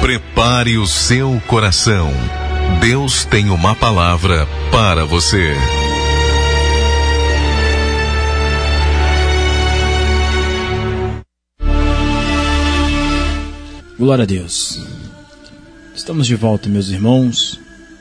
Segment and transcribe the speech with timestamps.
[0.00, 2.10] Prepare o seu coração.
[2.80, 5.54] Deus tem uma palavra para você.
[13.98, 14.80] Glória a Deus.
[15.94, 17.58] Estamos de volta, meus irmãos.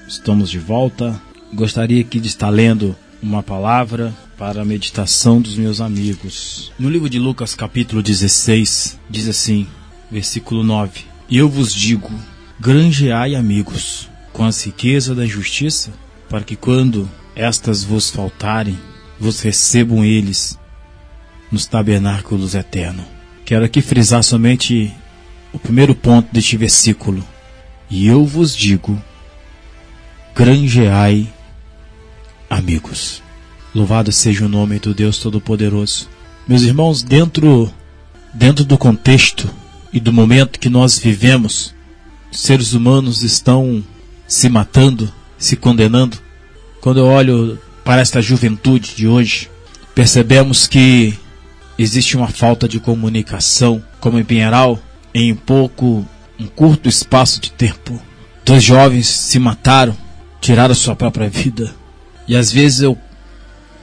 [0.08, 1.20] Estamos de volta.
[1.54, 6.72] Gostaria aqui de estar lendo uma palavra para a meditação dos meus amigos.
[6.78, 9.68] No livro de Lucas, capítulo 16, diz assim,
[10.12, 12.12] versículo 9: E eu vos digo:
[12.60, 15.92] granjeai amigos com as riquezas da justiça,
[16.30, 18.78] para que quando estas vos faltarem,
[19.20, 20.58] vos recebam eles
[21.52, 23.06] nos tabernáculos eternos.
[23.46, 24.92] Quero aqui frisar somente
[25.52, 27.24] o primeiro ponto deste versículo.
[27.90, 29.02] E eu vos digo:
[30.36, 31.32] granjeai
[32.50, 33.23] amigos.
[33.74, 36.08] Louvado seja o nome do Deus Todo-Poderoso.
[36.48, 37.74] Meus irmãos, dentro
[38.32, 39.50] dentro do contexto
[39.92, 41.74] e do momento que nós vivemos,
[42.32, 43.84] seres humanos estão
[44.28, 46.18] se matando, se condenando.
[46.82, 49.50] Quando eu olho para esta juventude de hoje,
[49.96, 51.18] percebemos que
[51.78, 54.80] existe uma falta de comunicação, como em Pinheiral,
[55.16, 56.06] em pouco,
[56.40, 58.00] um curto espaço de tempo.
[58.46, 59.98] Dois jovens se mataram,
[60.40, 61.74] tiraram sua própria vida.
[62.28, 62.98] E às vezes eu,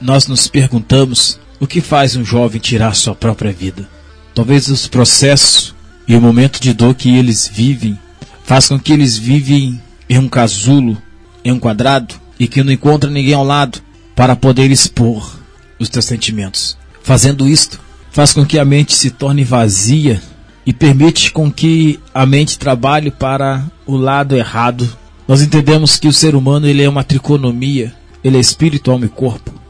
[0.01, 3.87] nós nos perguntamos o que faz um jovem tirar sua própria vida.
[4.33, 5.75] Talvez os processos
[6.07, 7.97] e o momento de dor que eles vivem
[8.43, 9.79] faz com que eles vivem
[10.09, 10.97] em um casulo,
[11.45, 13.79] em um quadrado e que não encontra ninguém ao lado
[14.15, 15.39] para poder expor
[15.79, 16.75] os teus sentimentos.
[17.03, 17.79] Fazendo isto,
[18.11, 20.21] faz com que a mente se torne vazia
[20.65, 24.97] e permite com que a mente trabalhe para o lado errado.
[25.27, 29.09] Nós entendemos que o ser humano ele é uma triconomia, ele é espírito, alma e
[29.09, 29.60] corpo.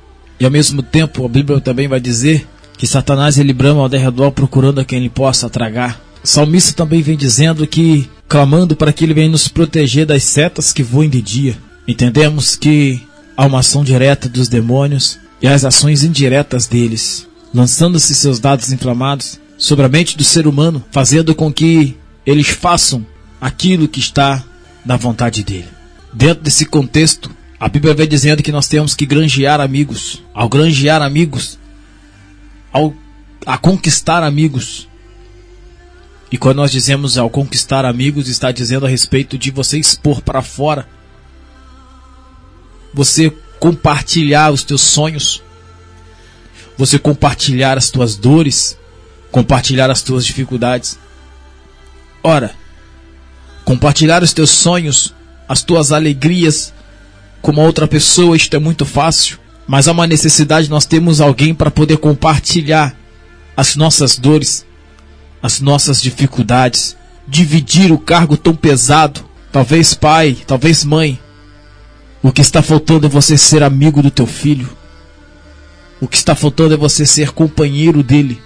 [0.42, 4.32] E ao mesmo tempo, a Bíblia também vai dizer que Satanás ele brama ao derredor
[4.32, 6.02] procurando a quem ele possa tragar.
[6.24, 10.74] O salmista também vem dizendo que, clamando para que ele venha nos proteger das setas
[10.74, 11.56] que voem de dia.
[11.88, 13.04] Entendemos que
[13.38, 19.40] há uma ação direta dos demônios e as ações indiretas deles, lançando-se seus dados inflamados
[19.60, 23.06] sobre a mente do ser humano, fazendo com que eles façam
[23.40, 24.44] aquilo que está
[24.84, 25.68] na vontade dele.
[26.12, 27.30] Dentro desse contexto,
[27.62, 30.24] a Bíblia vem dizendo que nós temos que granjear amigos.
[30.34, 31.60] Ao granjear amigos,
[32.74, 32.92] ao
[33.46, 34.90] a conquistar amigos.
[36.32, 40.42] E quando nós dizemos ao conquistar amigos, está dizendo a respeito de você expor para
[40.42, 40.90] fora,
[42.92, 45.44] você compartilhar os teus sonhos,
[46.76, 48.76] você compartilhar as tuas dores,
[49.32, 50.98] compartilhar as tuas dificuldades.
[52.24, 52.56] Ora,
[53.64, 55.14] compartilhar os teus sonhos,
[55.48, 56.74] as tuas alegrias
[57.42, 61.54] com uma outra pessoa, isto é muito fácil, mas há uma necessidade, nós temos alguém
[61.54, 62.96] para poder compartilhar
[63.56, 64.66] as nossas dores,
[65.42, 66.96] as nossas dificuldades,
[67.28, 71.20] dividir o cargo tão pesado, talvez pai, talvez mãe.
[72.22, 74.70] O que está faltando é você ser amigo do teu filho.
[76.00, 78.40] O que está faltando é você ser companheiro dele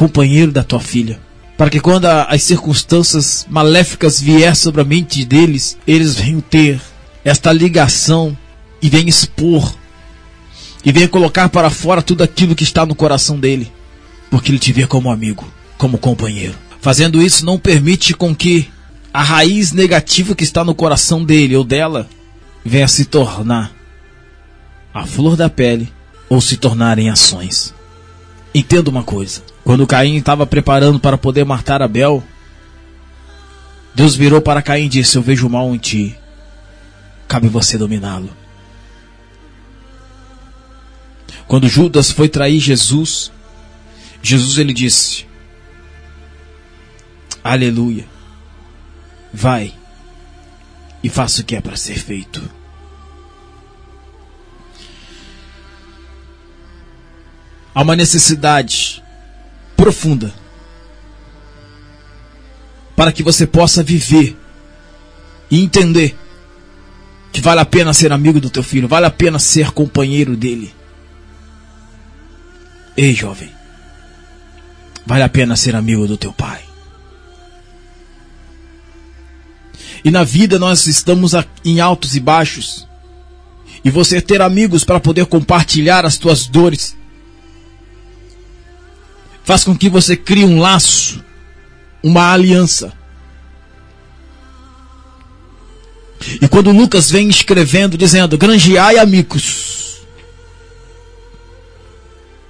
[0.00, 1.20] companheiro da tua filha.
[1.58, 6.80] Para que quando as circunstâncias maléficas vier sobre a mente deles, eles venham ter
[7.24, 8.36] esta ligação
[8.80, 9.74] e venham expor
[10.84, 13.70] e venham colocar para fora tudo aquilo que está no coração dele,
[14.30, 16.54] porque ele te vê como amigo, como companheiro.
[16.80, 18.70] Fazendo isso não permite com que
[19.12, 22.08] a raiz negativa que está no coração dele ou dela
[22.64, 23.72] venha se tornar
[24.94, 25.92] a flor da pele
[26.28, 27.74] ou se tornar em ações.
[28.54, 32.22] Entenda uma coisa: quando Caim estava preparando para poder matar Abel,
[33.94, 36.16] Deus virou para Caim e disse: Eu vejo mal em ti,
[37.30, 38.28] cabe você dominá-lo.
[41.46, 43.30] Quando Judas foi trair Jesus,
[44.20, 45.26] Jesus ele disse:
[47.44, 48.04] Aleluia,
[49.32, 49.72] vai
[51.04, 52.42] e faça o que é para ser feito.
[57.72, 59.00] Há uma necessidade
[59.76, 60.34] profunda
[62.96, 64.36] para que você possa viver
[65.48, 66.16] e entender
[67.32, 70.74] que vale a pena ser amigo do teu filho, vale a pena ser companheiro dele.
[72.96, 73.50] Ei, jovem,
[75.06, 76.62] vale a pena ser amigo do teu pai.
[80.04, 81.32] E na vida nós estamos
[81.64, 82.88] em altos e baixos.
[83.84, 86.96] E você ter amigos para poder compartilhar as tuas dores
[89.42, 91.24] faz com que você crie um laço,
[92.02, 92.92] uma aliança.
[96.40, 100.00] E quando Lucas vem escrevendo, dizendo: Grangeai amigos.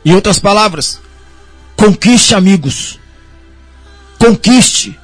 [0.04, 1.00] Em outras palavras,
[1.80, 3.00] Conquiste amigos.
[4.18, 5.00] Conquiste.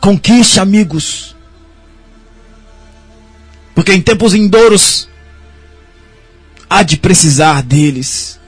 [0.00, 1.34] Conquiste amigos.
[3.74, 5.08] Porque em tempos vindouros
[6.70, 8.38] há de precisar deles.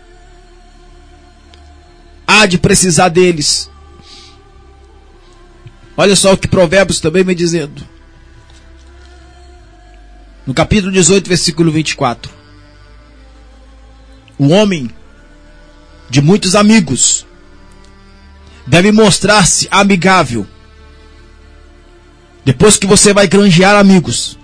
[2.25, 3.69] Há de precisar deles.
[6.01, 7.83] Olha só o que Provérbios também me dizendo.
[10.47, 12.31] No capítulo 18, versículo 24.
[14.39, 14.89] O homem
[16.09, 17.27] de muitos amigos
[18.65, 20.47] deve mostrar-se amigável.
[22.45, 24.39] Depois que você vai granjear amigos,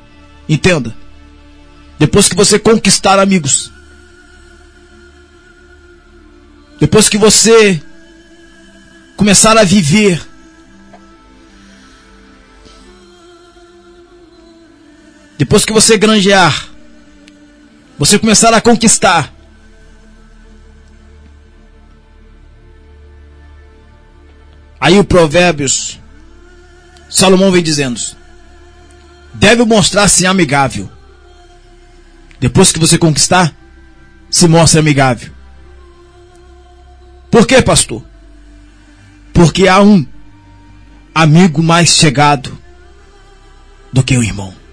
[0.48, 0.92] entenda.
[2.00, 3.70] Depois que você conquistar amigos,
[6.80, 7.80] depois que você
[9.16, 10.33] começar a viver
[15.36, 16.68] Depois que você granjear,
[17.98, 19.32] você começar a conquistar.
[24.80, 25.98] Aí o Provérbios,
[27.08, 28.00] Salomão vem dizendo:
[29.32, 30.90] deve mostrar-se amigável.
[32.38, 33.54] Depois que você conquistar,
[34.30, 35.32] se mostre amigável.
[37.30, 38.04] Por quê, pastor?
[39.32, 40.06] Porque há um
[41.14, 42.56] amigo mais chegado
[43.92, 44.63] do que um irmão.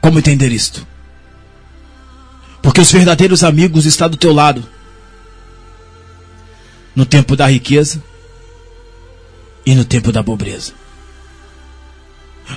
[0.00, 0.86] Como entender isto?
[2.62, 4.66] Porque os verdadeiros amigos estão do teu lado.
[6.94, 8.02] No tempo da riqueza
[9.64, 10.72] e no tempo da pobreza.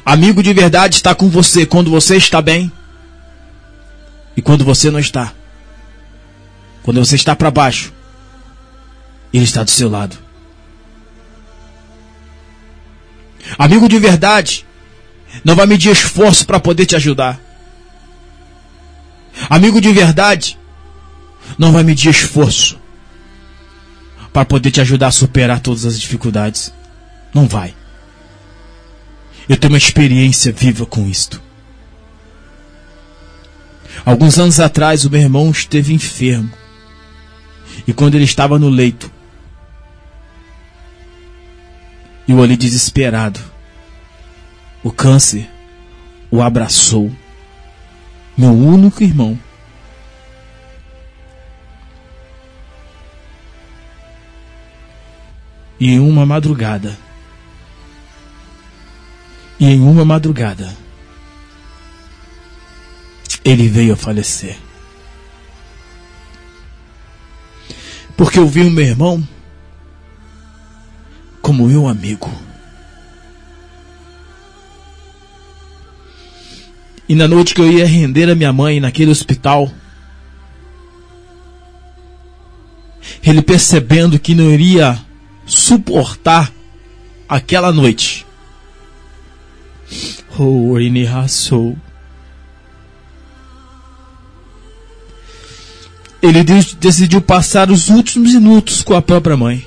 [0.05, 2.71] Amigo de verdade está com você quando você está bem
[4.35, 5.33] e quando você não está.
[6.81, 7.93] Quando você está para baixo,
[9.31, 10.17] ele está do seu lado.
[13.57, 14.65] Amigo de verdade
[15.43, 17.39] não vai medir esforço para poder te ajudar.
[19.49, 20.59] Amigo de verdade
[21.57, 22.79] não vai medir esforço
[24.31, 26.73] para poder te ajudar a superar todas as dificuldades.
[27.33, 27.73] Não vai.
[29.47, 31.41] Eu tenho uma experiência viva com isto.
[34.05, 36.51] Alguns anos atrás, o meu irmão esteve enfermo.
[37.87, 39.11] E quando ele estava no leito,
[42.27, 43.52] eu olhei desesperado
[44.83, 45.49] o câncer
[46.29, 47.11] o abraçou.
[48.37, 49.39] Meu único irmão.
[55.79, 56.97] E em uma madrugada,
[59.59, 60.75] e em uma madrugada,
[63.43, 64.57] ele veio a falecer.
[68.15, 69.27] Porque eu vi o meu irmão
[71.41, 72.31] como meu amigo.
[77.13, 79.71] E na noite que eu ia render a minha mãe naquele hospital,
[83.23, 84.99] ele percebendo que não iria
[85.45, 86.51] suportar
[87.29, 88.25] aquela noite.
[90.39, 90.75] Oh.
[96.19, 96.43] Ele
[96.79, 99.63] decidiu passar os últimos minutos com a própria mãe.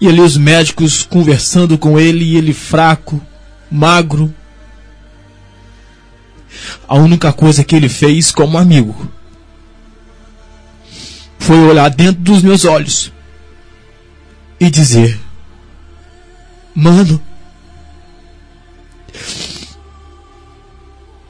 [0.00, 3.20] E ali os médicos conversando com ele, e ele fraco,
[3.70, 4.32] magro.
[6.86, 9.10] A única coisa que ele fez como amigo
[11.38, 13.12] foi olhar dentro dos meus olhos
[14.58, 15.18] e dizer:
[16.74, 17.22] Mano,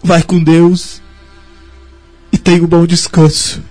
[0.02, 1.02] vai com Deus
[2.32, 3.62] e tenha um bom descanso.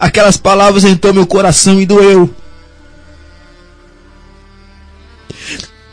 [0.00, 2.34] Aquelas palavras entrou meu coração e doeu.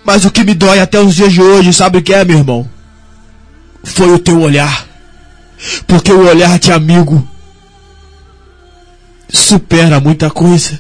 [0.06, 2.38] Mas o que me dói até os dias de hoje, sabe o que é, meu
[2.38, 2.70] irmão?
[3.84, 4.88] Foi o teu olhar.
[5.86, 7.28] Porque o olhar de amigo
[9.28, 10.80] supera muita coisa.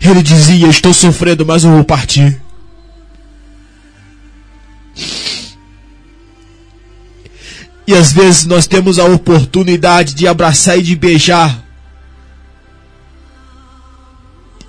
[0.00, 2.40] Ele dizia: Estou sofrendo, mas eu vou partir.
[7.86, 11.62] E às vezes nós temos a oportunidade de abraçar e de beijar.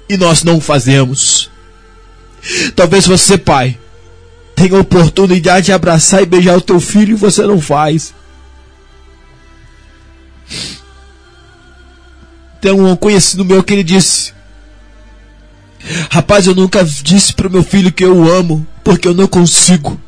[0.08, 1.50] E nós não fazemos.
[2.76, 3.78] Talvez você, pai,
[4.56, 8.14] tenha a oportunidade de abraçar e beijar o teu filho e você não faz.
[12.62, 14.34] Tem um conhecido meu que ele disse:
[16.10, 19.28] Rapaz, eu nunca disse para o meu filho que eu o amo, porque eu não
[19.28, 20.00] consigo.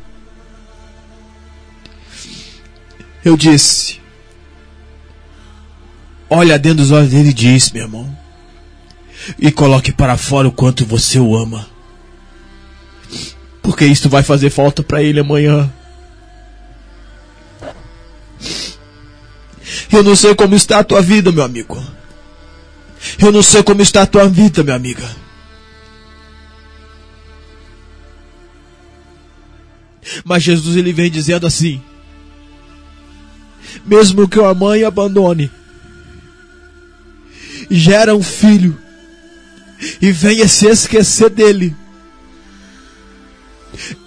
[3.23, 3.99] Eu disse:
[6.29, 8.17] Olha dentro dos olhos dele e diz, meu irmão.
[9.37, 11.67] e coloque para fora o quanto você o ama.
[13.61, 15.71] Porque isto vai fazer falta para ele amanhã.
[19.91, 21.83] Eu não sei como está a tua vida, meu amigo.
[23.17, 25.09] Eu não sei como está a tua vida, minha amiga.
[30.23, 31.81] Mas Jesus ele vem dizendo assim:
[33.85, 35.51] mesmo que a mãe abandone,
[37.69, 38.77] gera um filho
[40.01, 41.75] e venha se esquecer dele,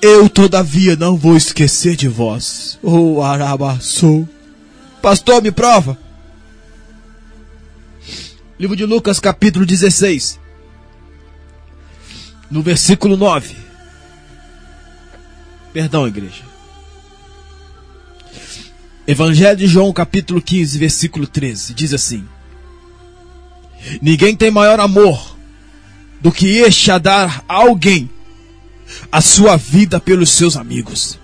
[0.01, 2.79] eu todavia não vou esquecer de vós.
[2.83, 4.29] Oh, Arabaçou.
[5.01, 5.99] Pastor, me prova.
[8.59, 10.39] Livro de Lucas, capítulo 16.
[12.51, 13.57] No versículo 9.
[15.73, 16.52] Perdão, igreja.
[19.07, 21.75] Evangelho de João, capítulo 15, versículo 13.
[21.75, 22.25] Diz assim:
[24.01, 25.37] Ninguém tem maior amor
[26.21, 28.09] do que este a dar a alguém
[29.11, 31.19] a sua vida pelos seus amigos.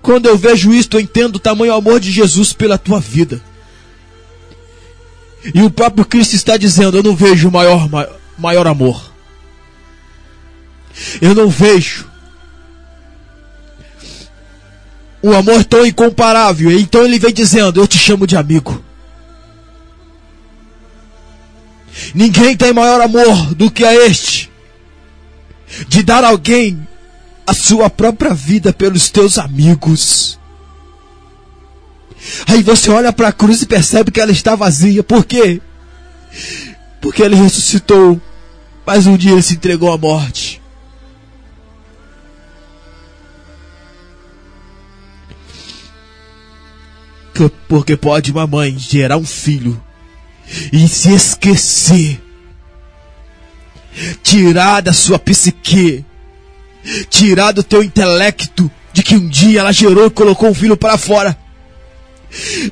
[0.00, 3.42] Quando eu vejo isto, eu entendo o tamanho amor de Jesus pela tua vida.
[5.54, 7.86] E o próprio Cristo está dizendo: Eu não vejo maior,
[8.38, 9.12] maior amor.
[11.20, 12.09] Eu não vejo
[15.22, 16.70] um amor tão incomparável.
[16.72, 18.82] Então ele vem dizendo: Eu te chamo de amigo.
[22.14, 24.50] Ninguém tem maior amor do que a este
[25.88, 26.86] de dar alguém
[27.46, 30.38] a sua própria vida pelos teus amigos.
[32.46, 35.02] Aí você olha para a cruz e percebe que ela está vazia.
[35.02, 35.60] Por quê?
[37.00, 38.20] Porque ele ressuscitou,
[38.84, 40.59] mas um dia ele se entregou à morte.
[47.68, 49.80] Porque pode uma mãe gerar um filho
[50.72, 52.20] e se esquecer,
[54.22, 56.04] tirar da sua psique,
[57.08, 60.98] tirar do teu intelecto de que um dia ela gerou e colocou um filho para
[60.98, 61.38] fora.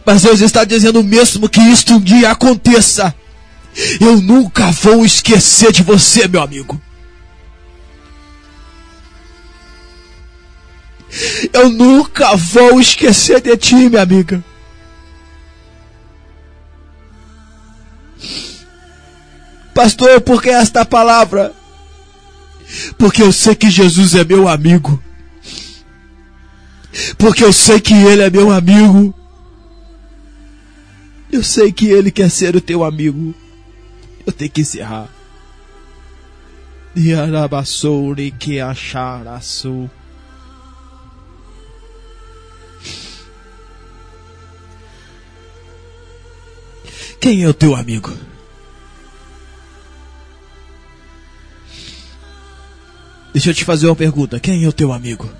[0.04, 3.14] Mas Deus está dizendo mesmo que isto um dia aconteça.
[4.00, 6.80] Eu nunca vou esquecer de você, meu amigo.
[11.52, 14.44] Eu nunca vou esquecer de ti, minha amiga.
[19.78, 21.54] Pastor, por que esta palavra?
[22.98, 25.00] Porque eu sei que Jesus é meu amigo.
[27.16, 29.14] Porque eu sei que Ele é meu amigo.
[31.30, 33.32] Eu sei que Ele quer ser o teu amigo.
[34.26, 35.08] Eu tenho que encerrar.
[36.92, 37.14] Que.
[47.20, 48.27] Quem é o teu amigo?
[53.38, 55.30] Deixa eu te fazer uma pergunta: quem é o teu amigo?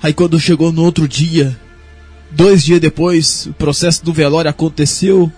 [0.00, 1.58] Aí quando chegou no outro dia,
[2.30, 5.32] dois dias depois, o processo do velório aconteceu.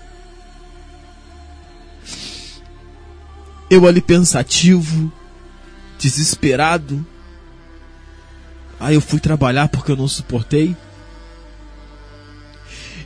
[3.70, 5.10] Eu ali pensativo,
[5.98, 7.06] desesperado.
[8.78, 10.76] Aí eu fui trabalhar porque eu não suportei.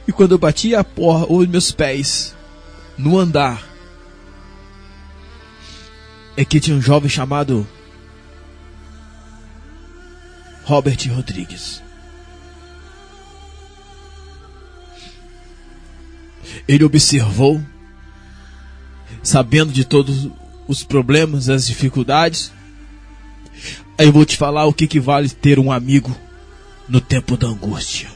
[0.07, 2.35] E quando eu bati a porra, os meus pés
[2.97, 3.63] no andar,
[6.37, 7.67] é que tinha um jovem chamado
[10.65, 11.83] Robert Rodrigues.
[16.67, 17.63] Ele observou,
[19.23, 20.29] sabendo de todos
[20.67, 22.53] os problemas, as dificuldades.
[23.99, 26.15] Aí eu vou te falar o que, que vale ter um amigo
[26.89, 28.09] no tempo da angústia.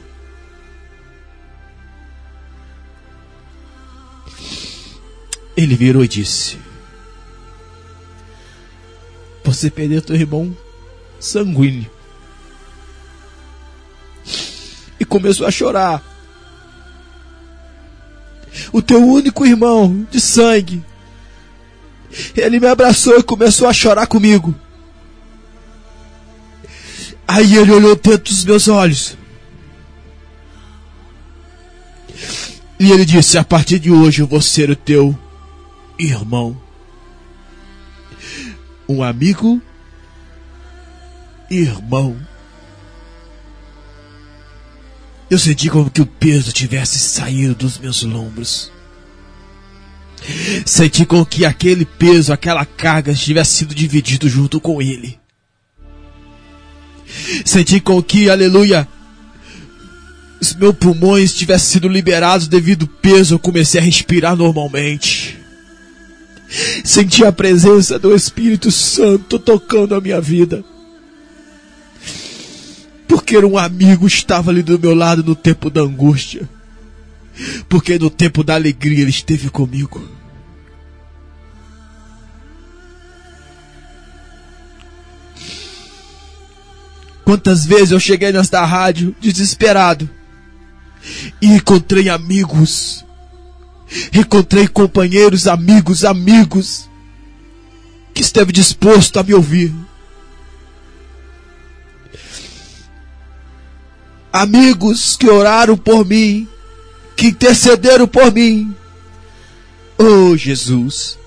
[5.58, 6.56] Ele virou e disse:
[9.42, 10.56] Você perdeu teu irmão
[11.18, 11.90] sanguíneo.
[15.00, 16.00] E começou a chorar.
[18.72, 20.80] O teu único irmão de sangue.
[22.36, 24.54] Ele me abraçou e começou a chorar comigo.
[27.26, 29.18] Aí ele olhou dentro dos meus olhos.
[32.78, 35.18] E ele disse: A partir de hoje eu vou ser o teu
[35.98, 36.60] irmão,
[38.88, 39.60] um amigo,
[41.50, 42.16] irmão.
[45.30, 48.72] Eu senti como que o peso tivesse saído dos meus lombros.
[50.64, 55.18] Senti como que aquele peso, aquela carga tivesse sido dividido junto com ele.
[57.44, 58.88] Senti com que, aleluia,
[60.40, 65.27] os meus pulmões tivessem sido liberados devido ao peso, eu comecei a respirar normalmente.
[66.84, 70.64] Senti a presença do Espírito Santo tocando a minha vida.
[73.06, 76.48] Porque um amigo estava ali do meu lado no tempo da angústia.
[77.68, 80.02] Porque no tempo da alegria ele esteve comigo.
[87.24, 90.08] Quantas vezes eu cheguei nesta rádio desesperado
[91.42, 93.04] e encontrei amigos,
[94.12, 96.88] encontrei companheiros, amigos, amigos
[98.14, 99.74] que esteve disposto a me ouvir.
[104.32, 106.46] Amigos que oraram por mim,
[107.16, 108.74] que intercederam por mim.
[109.96, 111.18] Oh Jesus.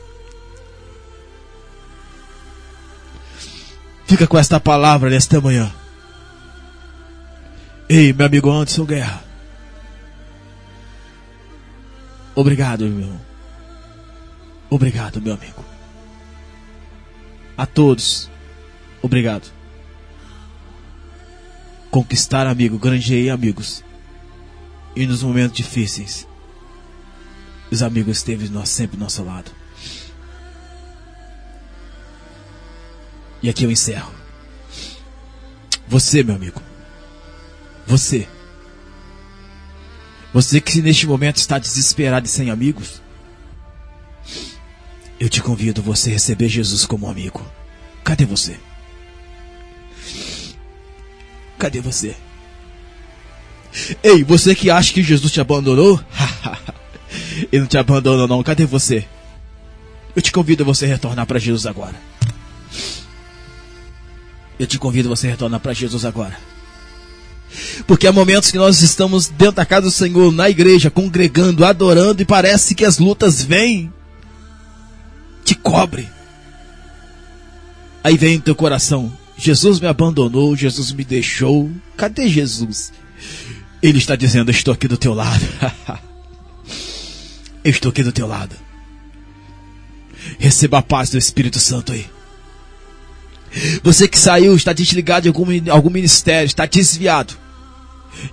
[4.06, 5.74] Fica com esta palavra nesta manhã.
[7.88, 9.31] Ei, meu amigo Anderson Guerra.
[12.36, 13.22] Obrigado, meu irmão.
[14.70, 15.66] Obrigado, meu amigo.
[17.58, 18.30] A todos,
[19.02, 19.52] obrigado.
[21.90, 23.84] Conquistar amigo, granjeei amigos.
[24.96, 26.28] E nos momentos difíceis,
[27.70, 29.52] os amigos esteve nós sempre ao nosso lado.
[33.44, 34.14] E aqui eu encerro.
[35.88, 36.62] Você, meu amigo,
[37.86, 38.28] você.
[40.34, 43.02] Você que neste momento está desesperado e sem amigos.
[45.20, 47.46] Eu te convido você a receber Jesus como amigo.
[48.04, 48.60] Cadê você?
[51.60, 52.16] Cadê você?
[54.02, 56.02] Ei, você que acha que Jesus te abandonou?
[57.52, 58.42] Ele não te abandonou não.
[58.42, 59.06] Cadê você?
[60.16, 61.96] Eu te convido você a retornar para Jesus agora.
[64.58, 66.38] Eu te convido você a retornar para Jesus agora.
[67.86, 72.22] Porque há momentos que nós estamos dentro da casa do Senhor, na igreja, congregando, adorando,
[72.22, 73.92] e parece que as lutas vêm,
[75.44, 76.08] te cobre.
[78.04, 79.12] Aí vem teu coração.
[79.38, 81.70] Jesus me abandonou, Jesus me deixou.
[81.98, 82.94] Cadê Jesus?
[83.82, 85.46] Ele está dizendo: Estou aqui do teu lado.
[87.64, 88.56] Eu estou aqui do teu lado.
[90.40, 92.06] Receba a paz do Espírito Santo aí.
[93.84, 97.34] Você que saiu, está desligado de algum, algum ministério, está desviado.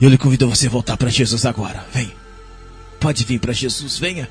[0.00, 1.84] Eu lhe convido a você voltar para Jesus agora.
[1.92, 2.12] Vem.
[3.00, 4.28] Pode vir para Jesus, venha.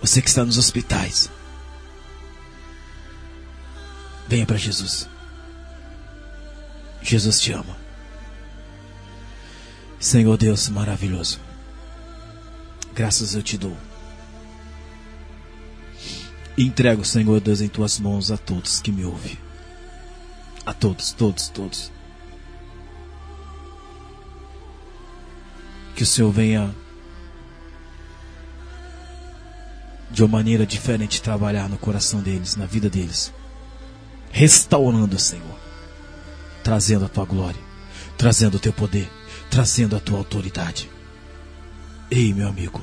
[0.00, 1.30] Você que está nos hospitais.
[4.28, 5.08] Venha para Jesus.
[7.02, 7.76] Jesus te ama.
[9.98, 11.38] Senhor Deus maravilhoso.
[12.94, 13.76] Graças eu te dou.
[16.56, 19.38] Entrego, Senhor Deus, em tuas mãos a todos que me ouvem.
[20.66, 21.90] A todos, todos, todos.
[25.96, 26.74] Que o Senhor venha
[30.10, 33.32] de uma maneira diferente trabalhar no coração deles, na vida deles.
[34.30, 35.58] Restaurando, Senhor.
[36.62, 37.60] Trazendo a tua glória,
[38.16, 39.10] trazendo o teu poder,
[39.50, 40.88] trazendo a tua autoridade.
[42.10, 42.80] Ei, meu amigo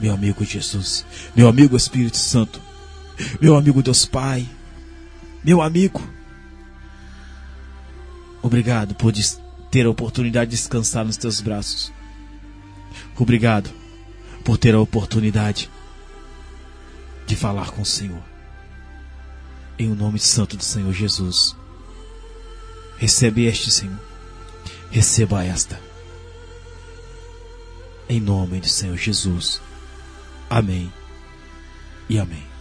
[0.00, 2.60] meu amigo Jesus, meu amigo Espírito Santo,
[3.40, 4.48] meu amigo Deus Pai,
[5.44, 6.02] meu amigo.
[8.42, 9.12] Obrigado por
[9.70, 11.92] ter a oportunidade de descansar nos teus braços.
[13.16, 13.70] Obrigado
[14.44, 15.70] por ter a oportunidade
[17.26, 18.22] de falar com o Senhor.
[19.78, 21.56] Em o nome santo do Senhor Jesus.
[22.98, 23.98] Recebe este, Senhor.
[24.90, 25.80] Receba esta.
[28.08, 29.60] Em nome do Senhor Jesus.
[30.52, 30.92] Amém
[32.10, 32.51] e amém.